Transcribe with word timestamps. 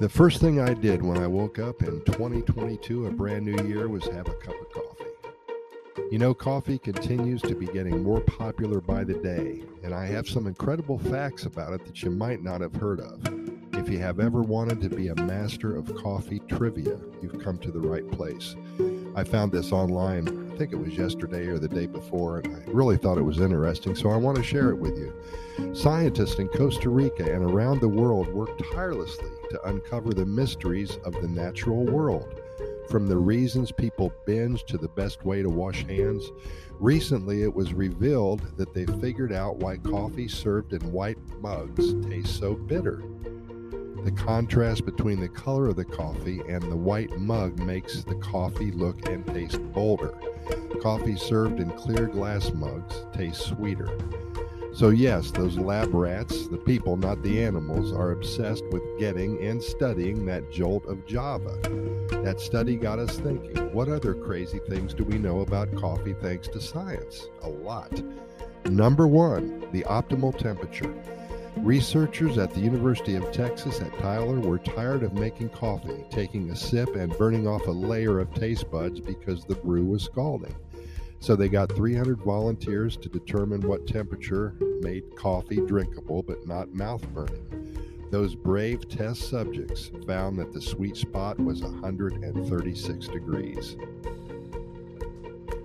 The 0.00 0.08
first 0.08 0.40
thing 0.40 0.58
I 0.58 0.72
did 0.72 1.02
when 1.02 1.18
I 1.18 1.26
woke 1.26 1.58
up 1.58 1.82
in 1.82 2.02
2022, 2.06 3.04
a 3.04 3.10
brand 3.10 3.44
new 3.44 3.68
year, 3.68 3.86
was 3.86 4.02
have 4.04 4.28
a 4.28 4.34
cup 4.36 4.58
of 4.58 4.72
coffee. 4.72 5.04
You 6.10 6.18
know, 6.18 6.32
coffee 6.32 6.78
continues 6.78 7.42
to 7.42 7.54
be 7.54 7.66
getting 7.66 8.02
more 8.02 8.22
popular 8.22 8.80
by 8.80 9.04
the 9.04 9.12
day, 9.12 9.62
and 9.82 9.92
I 9.92 10.06
have 10.06 10.26
some 10.26 10.46
incredible 10.46 10.98
facts 10.98 11.44
about 11.44 11.74
it 11.74 11.84
that 11.84 12.02
you 12.02 12.10
might 12.10 12.42
not 12.42 12.62
have 12.62 12.74
heard 12.74 13.00
of. 13.00 13.20
If 13.74 13.90
you 13.90 13.98
have 13.98 14.20
ever 14.20 14.40
wanted 14.40 14.80
to 14.80 14.88
be 14.88 15.08
a 15.08 15.14
master 15.16 15.76
of 15.76 15.94
coffee 15.96 16.40
trivia, 16.48 16.98
you've 17.20 17.44
come 17.44 17.58
to 17.58 17.70
the 17.70 17.80
right 17.80 18.10
place. 18.10 18.56
I 19.14 19.24
found 19.24 19.50
this 19.50 19.72
online, 19.72 20.50
I 20.52 20.56
think 20.56 20.72
it 20.72 20.76
was 20.76 20.96
yesterday 20.96 21.46
or 21.46 21.58
the 21.58 21.68
day 21.68 21.86
before, 21.86 22.38
and 22.38 22.56
I 22.56 22.70
really 22.70 22.96
thought 22.96 23.18
it 23.18 23.22
was 23.22 23.40
interesting, 23.40 23.96
so 23.96 24.10
I 24.10 24.16
want 24.16 24.36
to 24.36 24.42
share 24.42 24.70
it 24.70 24.78
with 24.78 24.96
you. 24.96 25.12
Scientists 25.74 26.38
in 26.38 26.48
Costa 26.48 26.88
Rica 26.90 27.24
and 27.24 27.44
around 27.44 27.80
the 27.80 27.88
world 27.88 28.28
work 28.28 28.50
tirelessly 28.72 29.30
to 29.50 29.68
uncover 29.68 30.14
the 30.14 30.26
mysteries 30.26 30.96
of 31.04 31.12
the 31.14 31.28
natural 31.28 31.84
world. 31.84 32.40
From 32.88 33.08
the 33.08 33.16
reasons 33.16 33.72
people 33.72 34.12
binge 34.26 34.64
to 34.64 34.78
the 34.78 34.88
best 34.88 35.24
way 35.24 35.42
to 35.42 35.48
wash 35.48 35.84
hands, 35.86 36.30
recently 36.78 37.42
it 37.42 37.54
was 37.54 37.72
revealed 37.72 38.56
that 38.56 38.74
they 38.74 38.86
figured 38.86 39.32
out 39.32 39.56
why 39.56 39.76
coffee 39.76 40.28
served 40.28 40.72
in 40.72 40.92
white 40.92 41.18
mugs 41.40 41.94
tastes 42.08 42.38
so 42.38 42.54
bitter. 42.54 43.02
The 44.04 44.12
contrast 44.12 44.86
between 44.86 45.20
the 45.20 45.28
color 45.28 45.68
of 45.68 45.76
the 45.76 45.84
coffee 45.84 46.40
and 46.48 46.62
the 46.62 46.76
white 46.76 47.18
mug 47.18 47.58
makes 47.58 48.02
the 48.02 48.14
coffee 48.14 48.70
look 48.70 49.06
and 49.08 49.26
taste 49.26 49.62
bolder. 49.72 50.14
Coffee 50.80 51.16
served 51.16 51.60
in 51.60 51.70
clear 51.72 52.06
glass 52.06 52.50
mugs 52.52 53.04
tastes 53.12 53.44
sweeter. 53.44 53.90
So, 54.72 54.90
yes, 54.90 55.30
those 55.32 55.58
lab 55.58 55.92
rats, 55.92 56.46
the 56.46 56.56
people, 56.56 56.96
not 56.96 57.22
the 57.22 57.42
animals, 57.42 57.92
are 57.92 58.12
obsessed 58.12 58.64
with 58.70 58.82
getting 58.98 59.42
and 59.44 59.62
studying 59.62 60.24
that 60.26 60.50
jolt 60.50 60.86
of 60.86 61.06
Java. 61.06 61.58
That 62.22 62.40
study 62.40 62.76
got 62.76 62.98
us 62.98 63.18
thinking 63.18 63.72
what 63.74 63.88
other 63.88 64.14
crazy 64.14 64.60
things 64.68 64.94
do 64.94 65.04
we 65.04 65.18
know 65.18 65.40
about 65.40 65.74
coffee 65.74 66.14
thanks 66.14 66.48
to 66.48 66.60
science? 66.60 67.28
A 67.42 67.48
lot. 67.48 68.02
Number 68.66 69.06
one, 69.06 69.66
the 69.72 69.82
optimal 69.82 70.36
temperature. 70.36 70.94
Researchers 71.56 72.38
at 72.38 72.54
the 72.54 72.60
University 72.60 73.16
of 73.16 73.32
Texas 73.32 73.80
at 73.80 73.98
Tyler 73.98 74.40
were 74.40 74.58
tired 74.58 75.02
of 75.02 75.14
making 75.14 75.50
coffee, 75.50 76.04
taking 76.10 76.50
a 76.50 76.56
sip 76.56 76.94
and 76.94 77.16
burning 77.18 77.46
off 77.46 77.66
a 77.66 77.70
layer 77.70 78.20
of 78.20 78.32
taste 78.34 78.70
buds 78.70 79.00
because 79.00 79.44
the 79.44 79.56
brew 79.56 79.84
was 79.84 80.04
scalding. 80.04 80.54
So 81.18 81.36
they 81.36 81.48
got 81.48 81.72
300 81.72 82.18
volunteers 82.22 82.96
to 82.98 83.08
determine 83.08 83.60
what 83.60 83.86
temperature 83.86 84.54
made 84.80 85.16
coffee 85.16 85.60
drinkable 85.60 86.22
but 86.22 86.46
not 86.46 86.72
mouth 86.72 87.06
burning. 87.12 88.06
Those 88.10 88.34
brave 88.34 88.88
test 88.88 89.28
subjects 89.28 89.90
found 90.06 90.38
that 90.38 90.52
the 90.52 90.62
sweet 90.62 90.96
spot 90.96 91.38
was 91.38 91.62
136 91.62 93.08
degrees. 93.08 93.76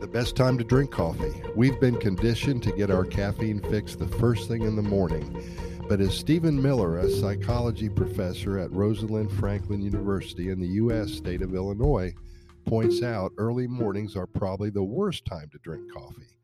The 0.00 0.06
best 0.06 0.36
time 0.36 0.56
to 0.58 0.64
drink 0.64 0.90
coffee. 0.90 1.42
We've 1.56 1.80
been 1.80 1.96
conditioned 1.96 2.62
to 2.64 2.72
get 2.72 2.90
our 2.90 3.04
caffeine 3.04 3.60
fix 3.60 3.96
the 3.96 4.06
first 4.06 4.48
thing 4.48 4.62
in 4.62 4.76
the 4.76 4.82
morning. 4.82 5.42
But 5.88 6.02
as 6.02 6.14
Stephen 6.14 6.60
Miller, 6.60 6.98
a 6.98 7.10
psychology 7.10 7.88
professor 7.88 8.58
at 8.58 8.70
Rosalind 8.70 9.32
Franklin 9.32 9.80
University 9.80 10.50
in 10.50 10.60
the 10.60 10.68
U.S. 10.68 11.12
state 11.12 11.40
of 11.40 11.54
Illinois, 11.54 12.12
points 12.66 13.02
out 13.02 13.32
early 13.38 13.66
mornings 13.66 14.14
are 14.14 14.26
probably 14.26 14.68
the 14.68 14.82
worst 14.82 15.24
time 15.24 15.48
to 15.50 15.58
drink 15.58 15.90
coffee. 15.90 16.38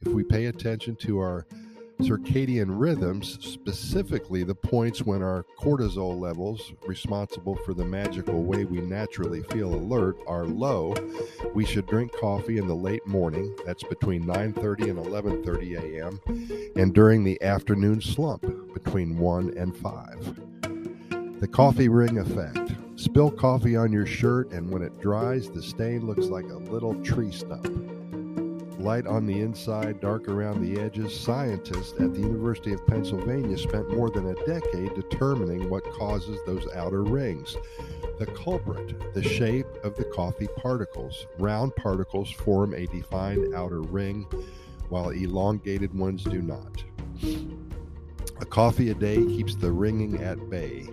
If 0.00 0.08
we 0.08 0.24
pay 0.24 0.46
attention 0.46 0.96
to 1.02 1.20
our 1.20 1.46
circadian 2.00 2.68
rhythms, 2.70 3.38
specifically 3.40 4.42
the 4.42 4.54
points 4.54 5.02
when 5.02 5.22
our 5.22 5.44
cortisol 5.60 6.18
levels, 6.18 6.72
responsible 6.84 7.54
for 7.64 7.74
the 7.74 7.84
magical 7.84 8.42
way 8.42 8.64
we 8.64 8.80
naturally 8.80 9.42
feel 9.44 9.74
alert, 9.74 10.16
are 10.26 10.44
low, 10.44 10.94
we 11.54 11.64
should 11.64 11.86
drink 11.86 12.12
coffee 12.18 12.58
in 12.58 12.66
the 12.66 12.74
late 12.74 13.06
morning, 13.06 13.54
that's 13.64 13.84
between 13.84 14.24
9:30 14.24 14.90
and 14.90 14.98
11:30 14.98 15.76
a.m., 15.76 16.20
and 16.74 16.92
during 16.92 17.22
the 17.22 17.40
afternoon 17.42 18.00
slump 18.00 18.44
between 18.82 19.18
1 19.18 19.54
and 19.56 19.76
5. 19.76 21.40
The 21.40 21.48
coffee 21.48 21.88
ring 21.88 22.18
effect. 22.18 22.72
Spill 22.96 23.30
coffee 23.30 23.76
on 23.76 23.92
your 23.92 24.06
shirt, 24.06 24.52
and 24.52 24.70
when 24.70 24.82
it 24.82 25.00
dries, 25.00 25.50
the 25.50 25.62
stain 25.62 26.06
looks 26.06 26.26
like 26.26 26.44
a 26.46 26.56
little 26.56 26.94
tree 27.02 27.32
stump. 27.32 27.66
Light 28.78 29.08
on 29.08 29.26
the 29.26 29.40
inside, 29.40 30.00
dark 30.00 30.28
around 30.28 30.62
the 30.62 30.80
edges. 30.80 31.18
Scientists 31.18 31.94
at 32.00 32.14
the 32.14 32.20
University 32.20 32.72
of 32.72 32.86
Pennsylvania 32.86 33.58
spent 33.58 33.90
more 33.90 34.10
than 34.10 34.26
a 34.26 34.46
decade 34.46 34.94
determining 34.94 35.68
what 35.68 35.84
causes 35.94 36.38
those 36.46 36.66
outer 36.74 37.02
rings. 37.02 37.56
The 38.20 38.26
culprit, 38.26 39.12
the 39.12 39.22
shape 39.22 39.66
of 39.82 39.96
the 39.96 40.04
coffee 40.04 40.48
particles. 40.56 41.26
Round 41.38 41.74
particles 41.74 42.30
form 42.30 42.74
a 42.74 42.86
defined 42.86 43.54
outer 43.54 43.80
ring, 43.80 44.26
while 44.88 45.10
elongated 45.10 45.92
ones 45.92 46.22
do 46.22 46.40
not. 46.40 46.84
Coffee 48.50 48.90
a 48.90 48.94
day 48.94 49.16
keeps 49.16 49.54
the 49.54 49.70
ringing 49.70 50.22
at 50.22 50.48
bay. 50.48 50.88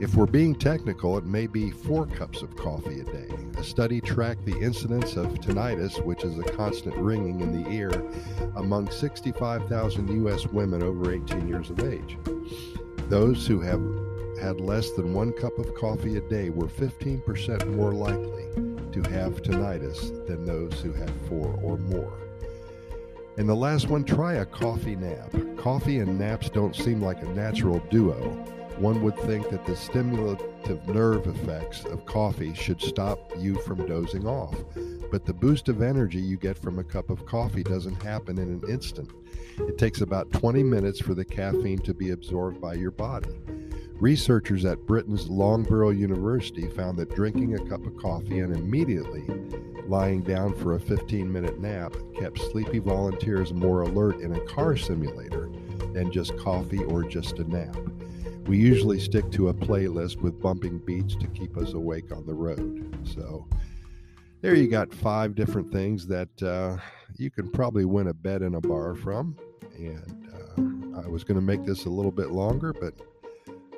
If 0.00 0.16
we're 0.16 0.26
being 0.26 0.54
technical, 0.54 1.16
it 1.16 1.24
may 1.24 1.46
be 1.46 1.70
four 1.70 2.04
cups 2.04 2.42
of 2.42 2.56
coffee 2.56 3.00
a 3.00 3.04
day. 3.04 3.28
A 3.56 3.62
study 3.62 4.00
tracked 4.00 4.44
the 4.44 4.58
incidence 4.58 5.16
of 5.16 5.32
tinnitus, 5.34 6.04
which 6.04 6.24
is 6.24 6.36
a 6.38 6.42
constant 6.42 6.96
ringing 6.96 7.40
in 7.40 7.62
the 7.62 7.70
ear, 7.70 7.90
among 8.56 8.90
65,000 8.90 10.08
U.S. 10.22 10.46
women 10.48 10.82
over 10.82 11.12
18 11.14 11.48
years 11.48 11.70
of 11.70 11.80
age. 11.80 12.18
Those 13.08 13.46
who 13.46 13.60
have 13.60 13.80
had 14.40 14.60
less 14.60 14.90
than 14.90 15.14
one 15.14 15.32
cup 15.32 15.58
of 15.58 15.74
coffee 15.74 16.16
a 16.16 16.20
day 16.22 16.50
were 16.50 16.66
15% 16.66 17.74
more 17.74 17.92
likely 17.92 18.44
to 18.92 19.10
have 19.10 19.42
tinnitus 19.42 20.26
than 20.26 20.44
those 20.44 20.80
who 20.80 20.92
had 20.92 21.10
four 21.28 21.58
or 21.62 21.78
more. 21.78 22.18
And 23.38 23.48
the 23.48 23.54
last 23.54 23.88
one, 23.88 24.04
try 24.04 24.34
a 24.34 24.46
coffee 24.46 24.96
nap. 24.96 25.32
Coffee 25.56 25.98
and 25.98 26.18
naps 26.18 26.48
don't 26.48 26.74
seem 26.74 27.00
like 27.02 27.22
a 27.22 27.28
natural 27.28 27.80
duo 27.90 28.46
one 28.78 29.02
would 29.02 29.16
think 29.20 29.48
that 29.48 29.64
the 29.64 29.74
stimulative 29.74 30.86
nerve 30.86 31.26
effects 31.26 31.84
of 31.86 32.04
coffee 32.04 32.52
should 32.52 32.80
stop 32.80 33.32
you 33.38 33.54
from 33.62 33.86
dozing 33.86 34.26
off. 34.26 34.54
But 35.10 35.24
the 35.24 35.32
boost 35.32 35.70
of 35.70 35.80
energy 35.80 36.20
you 36.20 36.36
get 36.36 36.58
from 36.58 36.78
a 36.78 36.84
cup 36.84 37.08
of 37.08 37.24
coffee 37.24 37.62
doesn't 37.62 38.02
happen 38.02 38.38
in 38.38 38.48
an 38.48 38.62
instant. 38.68 39.10
It 39.60 39.78
takes 39.78 40.02
about 40.02 40.30
20 40.32 40.62
minutes 40.62 41.00
for 41.00 41.14
the 41.14 41.24
caffeine 41.24 41.78
to 41.78 41.94
be 41.94 42.10
absorbed 42.10 42.60
by 42.60 42.74
your 42.74 42.90
body. 42.90 43.34
Researchers 44.00 44.66
at 44.66 44.84
Britain's 44.86 45.28
Loughborough 45.30 45.88
University 45.88 46.68
found 46.68 46.98
that 46.98 47.14
drinking 47.14 47.54
a 47.54 47.64
cup 47.64 47.86
of 47.86 47.96
coffee 47.96 48.40
and 48.40 48.54
immediately 48.54 49.24
lying 49.86 50.20
down 50.20 50.54
for 50.54 50.74
a 50.74 50.80
15 50.80 51.32
minute 51.32 51.58
nap 51.60 51.94
kept 52.18 52.38
sleepy 52.38 52.78
volunteers 52.78 53.54
more 53.54 53.82
alert 53.82 54.20
in 54.20 54.34
a 54.34 54.40
car 54.40 54.76
simulator 54.76 55.48
than 55.94 56.12
just 56.12 56.36
coffee 56.36 56.84
or 56.84 57.04
just 57.04 57.38
a 57.38 57.44
nap. 57.44 57.74
We 58.46 58.58
usually 58.58 59.00
stick 59.00 59.30
to 59.32 59.48
a 59.48 59.54
playlist 59.54 60.20
with 60.20 60.42
bumping 60.42 60.78
beats 60.78 61.16
to 61.16 61.26
keep 61.28 61.56
us 61.56 61.72
awake 61.72 62.12
on 62.12 62.26
the 62.26 62.34
road. 62.34 62.98
So 63.14 63.46
there 64.42 64.54
you 64.54 64.68
got 64.68 64.92
five 64.92 65.34
different 65.34 65.72
things 65.72 66.06
that 66.08 66.42
uh, 66.42 66.76
you 67.16 67.30
can 67.30 67.50
probably 67.50 67.86
win 67.86 68.08
a 68.08 68.14
bet 68.14 68.42
in 68.42 68.56
a 68.56 68.60
bar 68.60 68.94
from. 68.94 69.36
And 69.78 70.28
uh, 70.34 71.00
I 71.02 71.08
was 71.08 71.24
going 71.24 71.36
to 71.36 71.40
make 71.40 71.64
this 71.64 71.86
a 71.86 71.90
little 71.90 72.12
bit 72.12 72.30
longer, 72.30 72.72
but 72.72 72.94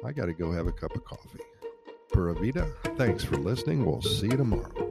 I 0.05 0.13
got 0.13 0.27
to 0.27 0.33
go 0.33 0.53
have 0.53 0.67
a 0.67 0.73
cup 0.73 0.95
of 0.95 1.05
coffee. 1.05 1.41
Pura 2.13 2.35
Vida, 2.35 2.71
thanks 2.97 3.25
for 3.25 3.37
listening. 3.37 3.85
We'll 3.85 4.03
see 4.03 4.27
you 4.27 4.37
tomorrow. 4.37 4.88